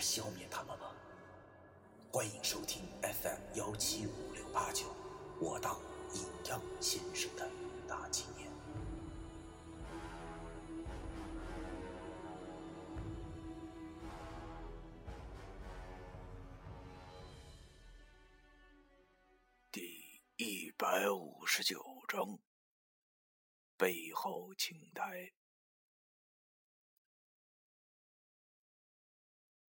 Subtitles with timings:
[0.00, 0.90] 而消灭他们吗？
[2.10, 4.86] 欢迎收听 FM 幺七五六八九，
[5.38, 5.78] 我当
[6.14, 7.46] 阴阳先生的
[7.86, 8.50] 大纪念。
[19.70, 22.38] 第一百五十九章，
[23.76, 25.34] 背后青苔。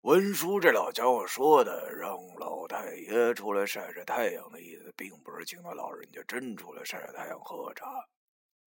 [0.06, 8.06] 文叔这老家伙说的，让老太爷出来晒晒太阳的意思，并不是请他老人家真出来晒晒太阳喝茶，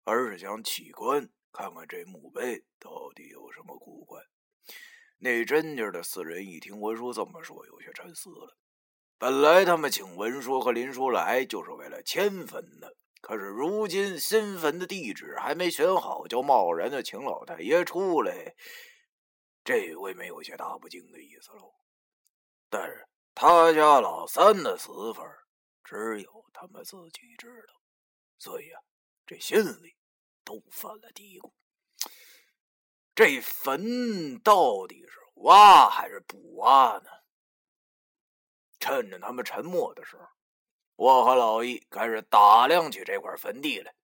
[0.04, 4.22] 而是想起棺看看这墓碑到底有什么古怪。
[5.18, 8.56] 那真家的四人一听文叔这么说，有些沉思了。
[9.18, 12.96] 本来他们请文叔和林叔来，就是为了迁坟的。
[13.22, 18.54] 可是如今新坟的地址还没选好，就贸然的请老太爷出来。
[19.64, 21.74] 这未免有些大不敬的意思喽。
[22.70, 25.24] 但是他家老三的死法，
[25.84, 27.74] 只有他们自己知道，
[28.38, 28.82] 所以啊，
[29.26, 29.96] 这心里
[30.44, 31.52] 都犯了嘀咕：
[33.16, 37.10] 这坟到底是挖还是不挖呢？
[38.80, 40.28] 趁着他们沉默的时候，
[40.96, 43.96] 我和老易开始打量起这块坟地来。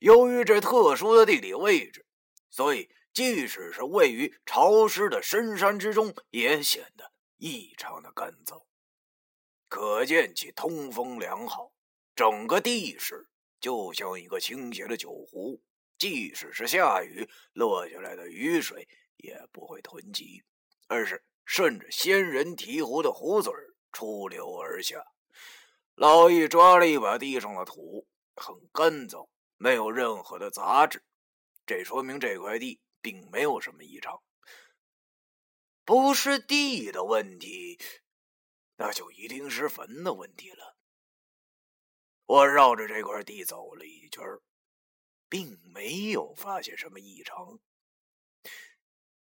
[0.00, 2.04] 由于这特殊的地理位置，
[2.48, 2.90] 所以。
[3.12, 8.64] 即使是位于潮湿的深山之中，也显得异常的干燥，
[9.68, 11.72] 可见其通风良好。
[12.14, 13.28] 整个地势
[13.60, 15.62] 就像一个倾斜的酒壶，
[15.98, 18.86] 即使是下雨，落下来的雨水
[19.16, 20.42] 也不会囤积，
[20.86, 23.52] 而是顺着仙人提壶的壶嘴
[23.90, 25.02] 出流而下。
[25.94, 31.02] 老易抓了一把地上的土，很干燥，没有任何的杂质，
[31.66, 32.80] 这说明这块地。
[33.00, 34.22] 并没有什么异常，
[35.84, 37.78] 不是地的问题，
[38.76, 40.76] 那就一定是坟的问题了。
[42.26, 44.22] 我绕着这块地走了一圈，
[45.28, 47.58] 并没有发现什么异常。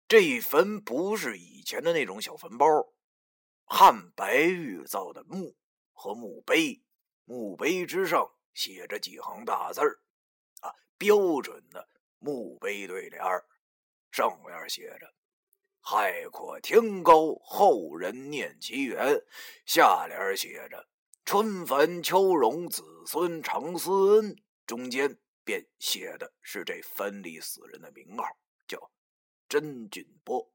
[0.07, 2.65] 这坟不是以前的那种小坟包，
[3.65, 5.55] 汉白玉造的墓
[5.91, 6.83] 和墓碑，
[7.25, 10.01] 墓碑之上写着几行大字儿，
[10.61, 11.89] 啊，标准的
[12.19, 13.48] 墓碑对联儿。
[14.11, 15.13] 上面写着
[15.81, 19.23] “海阔天高，后人念其源”，
[19.65, 20.87] 下联写着
[21.25, 28.23] “春繁秋荣，子孙常思恩”，中间便写的是这坟里死人的名号，
[28.67, 28.91] 叫
[29.47, 30.51] 甄俊波。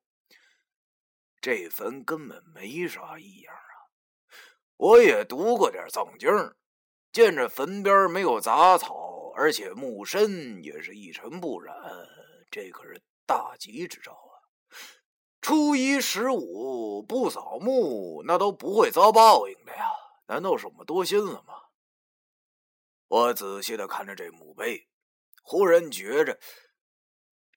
[1.40, 3.90] 这坟根本没啥异样啊！
[4.76, 6.28] 我也读过点藏经，
[7.12, 11.74] 见着坟边没有杂草，而且墓身也是一尘不染，
[12.50, 13.02] 这可是。
[13.26, 14.34] 大吉之兆啊！
[15.40, 19.90] 初一十五不扫墓，那都不会遭报应的呀！
[20.26, 21.54] 难道是我们多心了吗？
[23.08, 24.88] 我仔细的看着这墓碑，
[25.42, 26.40] 忽然觉着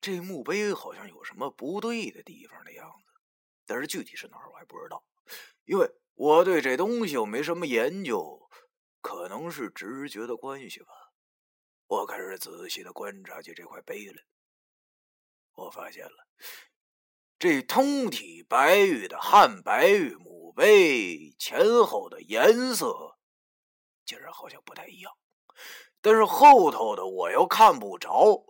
[0.02, 3.12] 这墓碑好像有什么不对的地方的样子，
[3.66, 5.04] 但是具体是哪儿我还不知道，
[5.64, 8.50] 因为我对这东西又没什么研究，
[9.02, 10.88] 可能是直觉的关系吧。
[11.88, 14.24] 我开始仔细的观察起这块碑来。
[15.58, 16.28] 我发现了，
[17.40, 23.18] 这通体白玉的汉白玉墓碑前后的颜色，
[24.06, 25.12] 竟然好像不太一样。
[26.00, 28.46] 但是后头的我又看不着。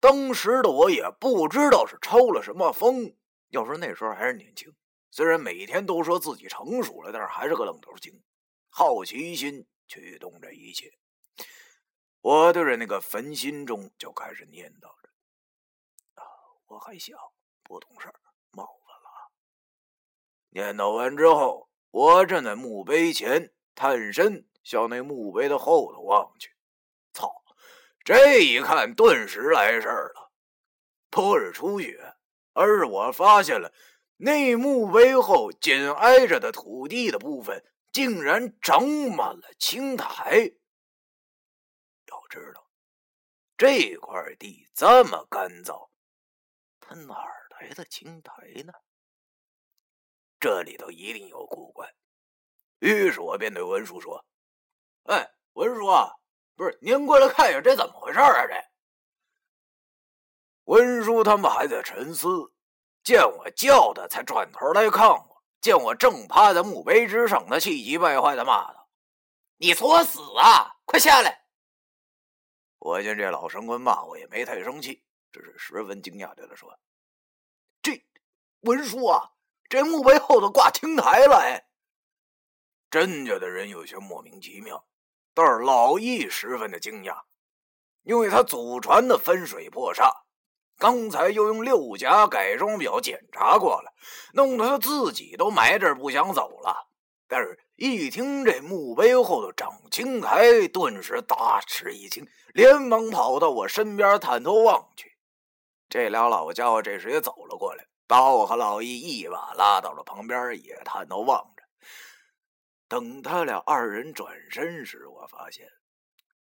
[0.00, 3.16] 当时的我也不知道是抽了什么风。
[3.48, 4.70] 要说那时候还是年轻，
[5.10, 8.22] 虽然每天都说自己成熟了，但是还是个愣头青。
[8.68, 10.92] 好奇心驱动着一切。
[12.20, 14.99] 我对着那个坟心中就开始念叨。
[16.70, 17.16] 我还小，
[17.64, 18.14] 不懂事儿，
[18.52, 19.32] 冒犯了。
[20.50, 26.54] 念叨完之后，我站在墓碑前，探身向那墓碑的后头望去。
[27.12, 27.42] 操！
[28.04, 30.30] 这一看，顿时来事儿了。
[31.10, 32.14] 不是出血，
[32.52, 33.74] 而是我发现了
[34.18, 40.52] 那墓碑后紧挨着的土地的部分，竟然长满了青苔。
[42.06, 42.70] 要知道，
[43.58, 45.89] 这块地这么干燥。
[46.90, 48.32] 他哪儿来的青苔
[48.64, 48.72] 呢？
[50.40, 51.88] 这里头一定有古怪。
[52.80, 54.26] 于是我便对文叔说
[55.06, 56.10] ：“哎，文叔啊，
[56.56, 58.60] 不是您过来看一下，这怎么回事啊？”这
[60.64, 62.28] 文叔他们还在沉思，
[63.04, 65.44] 见我叫他，才转头来看我。
[65.60, 68.88] 见我正趴在墓碑之上，他气急败坏的骂道
[69.58, 70.74] ：“你作死啊！
[70.86, 71.46] 快下来！”
[72.80, 76.78] 我见这老神棍骂我，也没太生气，只是十分惊讶对他说
[77.82, 78.04] ：“这
[78.60, 79.30] 文书啊，
[79.68, 81.66] 这墓碑后头挂青苔了。”哎，
[82.90, 84.84] 甄家的人有些莫名其妙，
[85.32, 87.22] 但是老易十分的惊讶，
[88.02, 90.10] 因为他祖传的分水破煞，
[90.76, 93.94] 刚才又用六甲改装表检查过了，
[94.34, 96.88] 弄得他自己都埋这儿不想走了。
[97.28, 105.09] 但是，一听这墓碑后头长青苔，顿时大吃一惊，连忙跑到我身边探头望去。
[105.90, 111.62] 这俩老家伙这时也走了过来，把我和老易一把拉到了旁边，也探头望着。
[112.88, 115.68] 等他俩二人转身时，我发现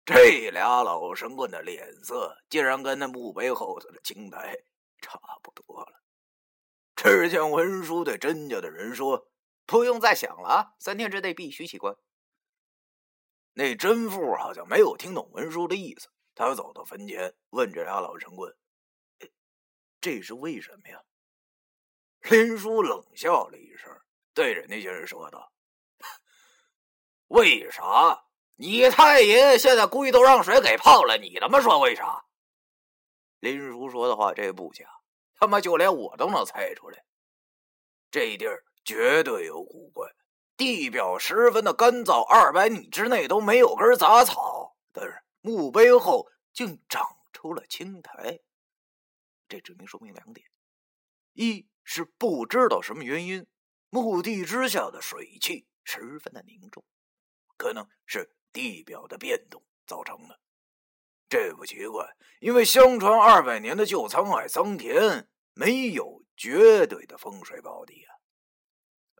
[0.03, 4.57] 这俩老神棍的脸色竟然跟那墓碑后头的青苔
[5.00, 6.01] 差不多了。
[6.95, 9.30] 只见文书对甄家的人说。
[9.68, 10.74] 不用再想了啊！
[10.77, 11.98] 三天之内必须起棺。
[13.53, 18.56] 那甄富好像没有听懂文书的意思，他走到坟前问这俩老神棍
[20.05, 21.01] ：“这是为什么呀？”
[22.29, 23.91] 林叔冷笑了一声，
[24.35, 25.51] 对着那些人说道
[27.29, 28.23] ：“为啥？
[28.55, 32.23] 你太爷现在估计都让水给泡了，你他妈说为啥？”
[33.41, 34.85] 林叔说的话这不假，
[35.39, 37.03] 他妈就连我都能猜出来，
[38.11, 38.63] 这地儿。
[38.85, 40.07] 绝对有古怪，
[40.55, 47.03] 地表十分的干燥，二百米之内都没有根杂草，但是墓碑后竟长
[47.33, 48.39] 出了青苔。
[49.47, 50.47] 这只能说明两点：
[51.33, 53.45] 一是不知道什么原因，
[53.89, 56.83] 墓地之下的水汽十分的凝重，
[57.57, 60.39] 可能是地表的变动造成的。
[61.27, 68.15] 这不奇怪，因为相传二百年的旧沧海桑田没有绝对的风水宝地啊。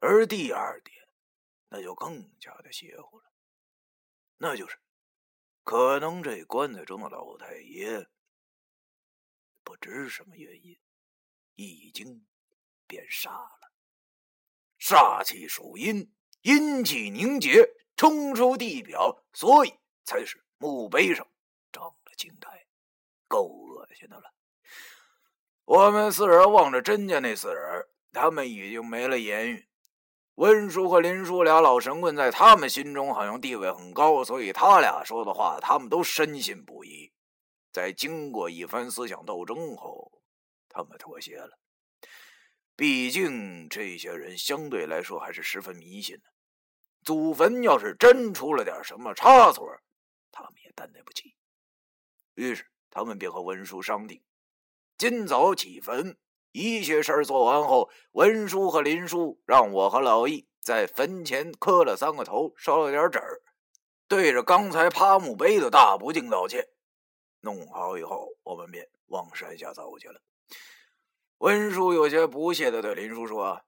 [0.02, 1.08] 而第二点，
[1.70, 3.26] 那就更加的邪乎了，
[4.38, 4.78] 那就是
[5.64, 8.08] 可能这棺材中的老太爷
[9.66, 10.78] 不知什么原因
[11.56, 12.26] 已经
[12.88, 13.72] 变煞了，
[14.80, 16.14] 煞气属阴，
[16.44, 17.68] 阴气凝结
[17.98, 19.74] 冲出地表，所以
[20.04, 21.28] 才使墓碑上
[21.72, 22.68] 长了青苔，
[23.28, 24.34] 够恶心的了。
[25.66, 29.68] 我们四人望着甄家那四人，他们已经没了言语。
[30.36, 37.12] 温叔和林叔俩老神棍在他们心中好像地位很高，所以他俩说的话他们都深信不疑。
[37.76, 40.10] 在经过一番思想斗争后，
[40.70, 41.60] 他们妥协了。
[42.74, 46.24] 毕竟这些人相对来说还是十分迷信的，
[47.04, 49.68] 祖坟要是真出了点什么差错，
[50.32, 51.36] 他们也担待不起。
[52.36, 54.24] 于是他们便和文叔商定，
[54.98, 56.18] 今早起坟。
[56.54, 63.42] 一切事儿做完后，文叔和林叔让我和老易在坟前磕了三个头，烧了点纸儿，
[64.08, 66.66] 对着刚才趴墓碑的大不敬道歉。
[67.46, 70.20] 弄好以后，我们便往山下走去了。
[71.38, 73.62] 文叔有些不屑的对林叔说：“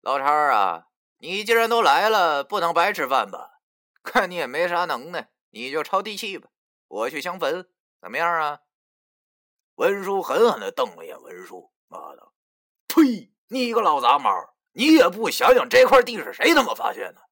[0.00, 0.86] 老叉啊，
[1.18, 3.60] 你既然都来了，不能白吃饭吧？
[4.02, 6.48] 看你也没啥能耐，你就抄地契吧。
[6.88, 7.68] 我去抢坟，
[8.00, 8.60] 怎么样啊？”
[9.76, 11.70] 文叔狠狠的瞪了眼文叔。
[11.86, 12.32] 妈的！
[12.88, 13.30] 呸！
[13.48, 14.30] 你个老杂毛，
[14.72, 17.29] 你也不想想这块地是谁他妈发现的？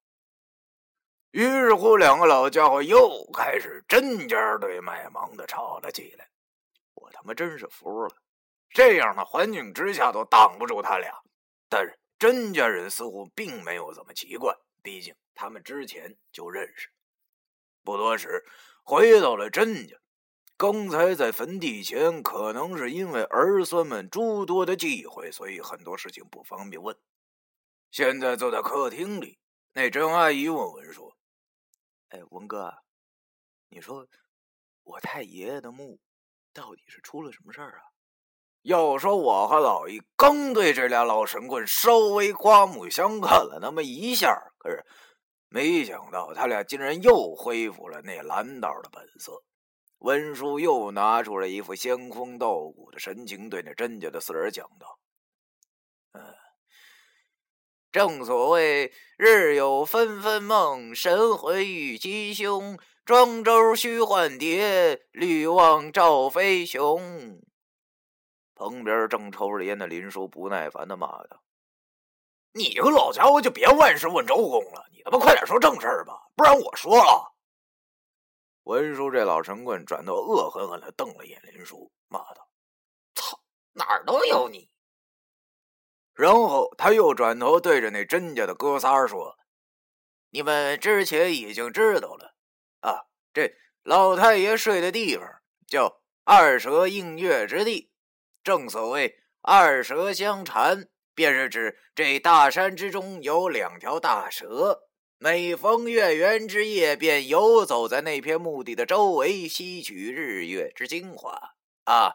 [1.31, 6.29] 于是乎，两个老家伙又开始针尖对麦芒的吵了起来。
[6.95, 8.17] 我他妈真是服了，
[8.71, 11.13] 这样的环境之下都挡不住他俩。
[11.69, 16.89] 但是甄家人似乎并没有怎么奇怪，毕竟他们之前就认识。
[17.85, 18.45] 不多时，
[18.83, 19.97] 回到了甄家。
[20.57, 26.97] 刚才在坟地前，可能是因为儿孙们诸多的忌讳，所以很多事情不方便问。
[27.93, 29.39] 现在坐在客厅里，
[29.73, 31.08] 那甄阿姨问文说
[32.09, 32.73] ：“哎，文哥，
[33.69, 34.07] 你说
[34.83, 35.99] 我太爷爷的墓
[36.53, 37.83] 到底是出了什么事儿啊？”
[38.63, 44.85] 要说我和老易刚对这俩老神棍稍微刮目相看了那么一下，可是
[45.49, 49.43] 没想到他俩竟然又恢复了那蓝道的本色。
[49.99, 54.99] 文叔又拿出了一副仙风道骨的神情，对那甄家的四人讲道
[56.13, 56.35] ：“嗯，
[57.91, 67.41] 正所谓日有纷纷梦，神魂与吉凶，庄周须换蝶，绿望赵飞雄。”
[68.55, 71.43] 旁边正抽着烟的林叔不耐烦的骂道
[72.53, 77.35] ：“你个老家伙就别万事问周公了，你他妈快点说正事儿吧，不然我说了。
[78.65, 82.49] 文叔这老神棍转头恶狠狠的瞪了眼林叔，骂道
[83.15, 83.41] ：“操，
[83.73, 84.69] 哪儿都有你！”
[86.19, 89.39] 然后他又转头对着那甄家的哥仨说
[90.31, 92.35] ：“你们之前已经知道了
[92.81, 95.25] 啊，这老太爷睡的地方
[95.67, 97.93] 叫二蛇映月之地，
[98.43, 104.85] 正所谓二蛇相缠。”便是指这大山之中有两条大蛇，
[105.19, 111.57] 每逢月圆之夜，便游走在那片墓地的周围，吸取日月之精华。
[111.87, 112.15] 啊，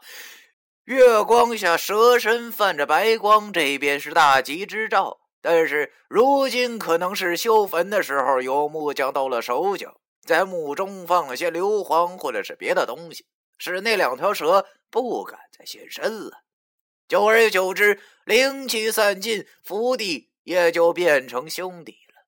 [0.86, 5.22] 月光下蛇身泛着白光，这便是大吉之兆。
[5.42, 13.25] 但是如今可能是修坟的时候，有木匠到了手脚，在墓中放了些硫磺或者是别的东西，
[13.58, 16.44] 使那两条蛇不敢再现身了。
[17.08, 22.25] 久而久之，灵气散尽，福地也就变成兄弟了。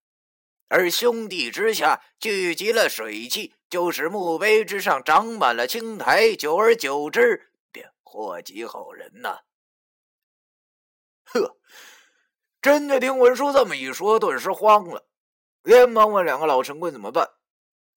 [0.70, 6.34] 而兄弟之下聚集了水气，就使墓碑之上长满了青苔。
[6.36, 7.50] 久而久之，
[8.16, 9.42] 祸及后人呐。
[11.26, 11.58] 呵，
[12.62, 15.06] 真的听文叔这么一说，顿时慌了，
[15.64, 17.30] 连忙问两个老神棍怎么办。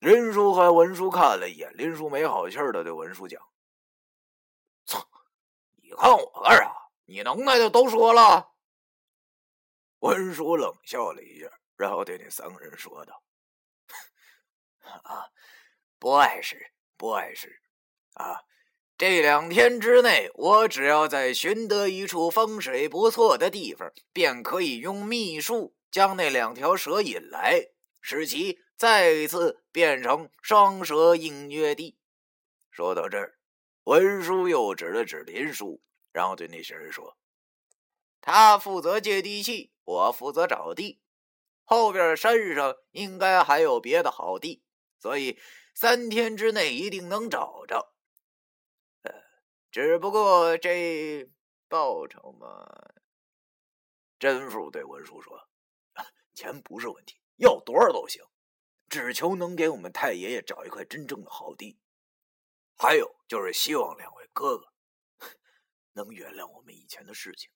[0.01, 3.41] 林叔和文叔看了一眼，林叔没好气的对文叔讲
[4.87, 5.09] ：“操，
[5.77, 6.75] 你看我干啥？”
[7.07, 8.53] 你能耐就都说了。
[10.01, 13.23] 文叔冷笑了一下，然后对那三个人说道
[15.05, 15.31] ：“啊，
[15.99, 17.63] 不碍事，不碍事。
[18.15, 18.43] 啊，
[18.99, 27.69] 这两天之内，我只要在寻得一处风水不错的地方，便可以用秘术将那两条蛇引来，
[28.01, 31.97] 使其再次变成双蛇映月地。”
[32.73, 33.39] 说到这儿，
[33.85, 35.81] 文叔又指了指林叔。
[36.13, 37.17] 然后对那些人说
[38.21, 41.01] ：“他负责接地气，我负责找地。
[41.63, 44.65] 后边山上应该还有别的好地，
[44.99, 45.39] 所以
[45.73, 47.95] 三天之内一定能找着。
[49.79, 51.31] 只不过这
[51.69, 52.67] 报酬嘛……”
[54.19, 55.49] 甄父对文叔说
[56.35, 58.21] ：“钱不是问题，要多少都行，
[58.89, 61.79] 只求能给我们太爷爷找一块真正的好地。
[62.77, 64.73] 还有就是希望两位哥哥。”
[65.95, 67.49] 能原谅我们以前的事情？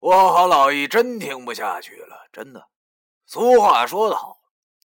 [0.00, 2.68] 我和老易真听不下去了，真的。
[3.26, 4.42] 俗话说得好，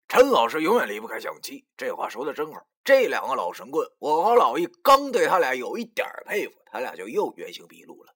[0.08, 1.66] 陈老师永远离不开相妻。
[1.76, 2.66] 这话说的真好。
[2.84, 8.14] 这两个老神棍，我和老易刚对他俩有一点佩服，他俩就又原形毕露了。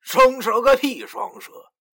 [0.00, 1.52] 双蛇个屁，双蛇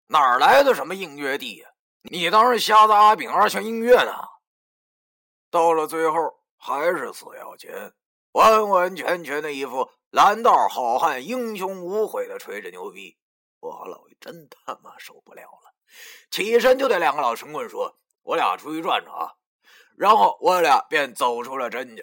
[0.08, 1.68] 哪来的什么映月地呀？
[2.02, 4.12] 你当是瞎子阿炳二泉映月呢？
[5.50, 6.16] 到了最后，
[6.58, 7.92] 还是死要钱，
[8.32, 9.88] 完完全全的一副。
[10.10, 13.16] 蓝道好汉，英雄无悔的吹着牛逼，
[13.60, 15.72] 我和老易真他妈受不了了，
[16.30, 19.34] 起身就对两个老神棍说：“我俩出去转转啊。”
[19.96, 22.02] 然后我俩便走出了甄家，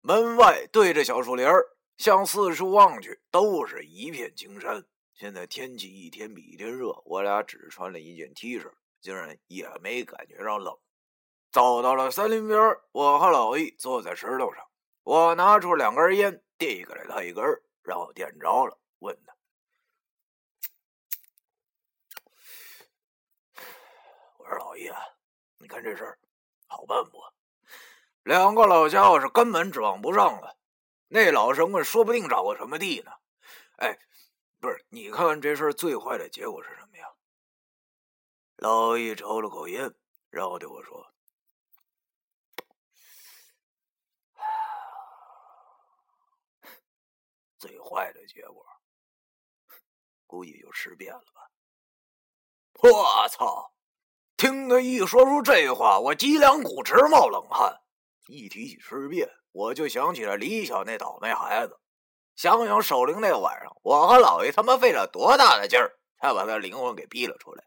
[0.00, 1.64] 门外对着小树林儿
[1.96, 4.84] 向四处望去，都是一片青山。
[5.14, 10.76] 现在天气一天比一天热，我俩只穿了一件 T 恤，竟然也没感觉到冷。
[11.50, 14.64] 走到了森林边，我和老易坐在石头上，
[15.02, 16.40] 我拿出两根烟。
[16.56, 17.44] 递给了他一根，
[17.82, 19.34] 然后点着了，问他
[24.38, 24.94] ：“我说老爷，
[25.64, 26.18] 你看这事儿
[26.66, 27.18] 好办不？
[28.22, 30.58] 两个老家伙是根本指望不上了。
[31.08, 33.10] 那老神棍说不定找个什么地呢？
[33.78, 33.98] 哎，
[34.60, 37.10] 不是，你看看这事儿最坏的结果是什么呀？”
[38.56, 39.94] 老易抽了口烟，
[40.28, 41.10] 然后对我说。
[47.56, 48.66] 最坏的结果，
[50.26, 51.50] 估计就尸变了吧。
[52.82, 53.73] 我操！
[54.36, 57.80] 听他一说出这话，我脊梁骨直冒冷汗。
[58.26, 61.78] 一提起尸变，我就想起了李晓那倒霉孩子。
[62.34, 67.64] 想想守灵那晚上，我和老爷他妈费了多大的劲儿，才把他灵魂给逼了出来。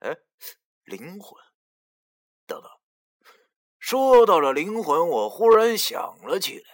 [0.00, 0.16] 哎，
[0.84, 1.40] 灵魂？
[2.46, 2.68] 等等，
[3.78, 6.64] 说到了灵魂，我忽然想了起来。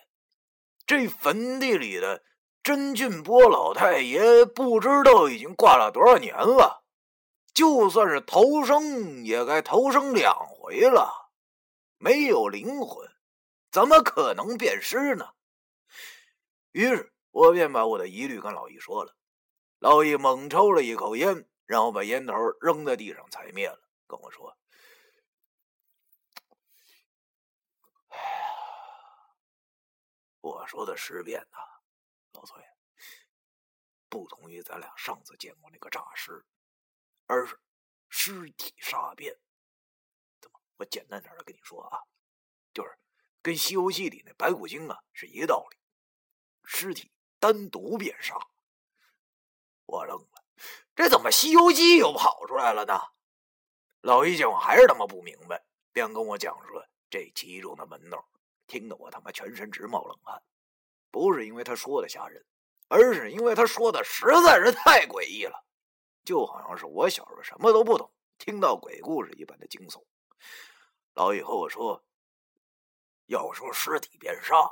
[0.86, 2.22] 这坟地里的
[2.62, 6.79] 甄俊波老太爷，不知道已经挂了多少年了。
[7.54, 11.30] 就算是投生，也该投生两回了。
[11.98, 13.10] 没有灵魂，
[13.70, 15.34] 怎么可能变尸呢？
[16.72, 19.16] 于是我便把我的疑虑跟老易说了。
[19.78, 24.56] 老易猛抽了一口烟，然后把烟头扔在地上踩灭了，跟我说。
[28.08, 28.24] 哎呀
[30.40, 31.58] 我说的尸变呐，
[32.32, 32.62] 老崔，
[34.08, 36.44] 不同于咱俩上次见过那个诈尸，
[37.30, 37.56] 而是
[38.08, 39.32] 尸体煞变。
[40.40, 40.60] 怎么？
[40.78, 42.00] 我简单点的跟你说啊，
[42.74, 42.90] 就是
[43.40, 45.76] 跟《西游记》里那白骨精啊是一个道理，
[46.64, 48.36] 尸体单独变煞。
[49.86, 50.44] 我愣了，
[50.96, 52.98] 这怎么《西游记》又跑出来了呢？
[54.00, 58.28] 老一见我还是他妈不明白，便跟我讲述这其中的门道，
[58.66, 60.42] 听得我他妈全身直冒冷汗。
[61.12, 62.44] 不是因为他说的吓人，
[62.88, 65.64] 而是因为他说的实在是太诡异了，
[66.30, 70.06] 就好像是我小时候什么都不懂，听到鬼故事一般的惊悚。
[71.14, 72.06] 老以和我说
[73.26, 74.70] ：“要说尸体变煞，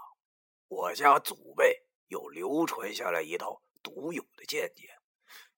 [0.68, 4.88] 我家祖辈有流传下来一套独有的见解。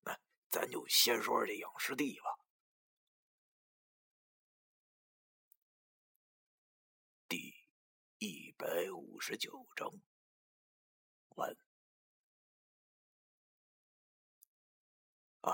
[0.01, 2.35] 那咱就先说说这养尸地吧。
[7.29, 7.53] 第
[8.17, 9.93] 一百五十九章。”
[11.37, 11.55] 完
[15.43, 15.53] 啊，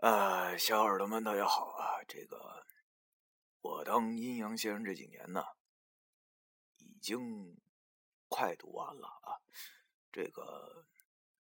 [0.00, 1.98] 呃，小耳朵们，大家好啊！
[2.06, 2.64] 这个
[3.60, 5.42] 我当阴阳先生这几年呢，
[6.78, 7.56] 已经
[8.28, 9.42] 快读完了啊。
[10.12, 10.86] 这个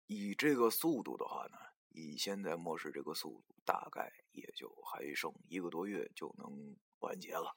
[0.06, 1.58] 以这个速度的话呢，
[1.88, 7.56] 以现在末世这个速度，大概也就还剩一个多月就能完结了。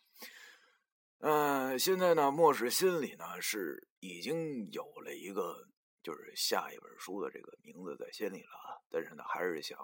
[1.20, 5.68] 嗯，现在呢，末世心里呢是已经有了一个。
[6.04, 9.78] 就是下一本书的这个名字在心里了啊，但是呢，还是想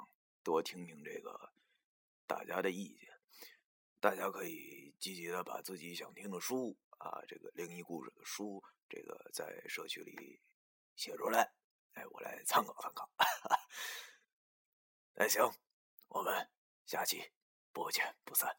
[0.43, 1.53] 多听听这个
[2.27, 3.09] 大家的意见。
[3.99, 10.41] 大家可以积极的把自己想听的书啊，这个灵异故事的书，这个在社区里
[10.95, 11.53] 写出来，
[11.93, 13.09] 哎，我来参考参考。
[15.15, 15.49] 那行，
[16.09, 16.49] 我们
[16.85, 17.31] 下期
[17.71, 18.57] 不见不散。